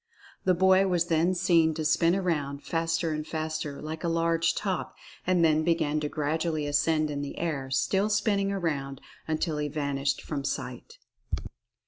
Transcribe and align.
The 0.45 0.55
boy 0.55 0.87
was 0.87 1.09
then 1.09 1.35
seen 1.35 1.75
to 1.75 1.85
spin 1.85 2.15
around, 2.15 2.63
faster 2.63 3.11
and 3.13 3.23
faster, 3.27 3.79
like 3.79 4.03
a 4.03 4.07
large 4.07 4.55
top, 4.55 4.95
and 5.27 5.45
then 5.45 5.63
began 5.63 5.99
to 5.99 6.09
gradually 6.09 6.65
ascend 6.65 7.11
in 7.11 7.21
the 7.21 7.37
air, 7.37 7.69
still 7.69 8.09
spinning 8.09 8.51
around, 8.51 8.99
un 9.27 9.37
til 9.37 9.59
he 9.59 9.67
vanished 9.67 10.23
from 10.23 10.43
sight. 10.43 10.97